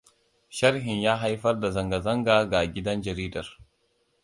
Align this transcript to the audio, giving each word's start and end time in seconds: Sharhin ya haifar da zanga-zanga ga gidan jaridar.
Sharhin 0.59 0.97
ya 1.01 1.15
haifar 1.25 1.59
da 1.61 1.71
zanga-zanga 1.77 2.43
ga 2.51 2.65
gidan 2.65 3.01
jaridar. 3.09 3.57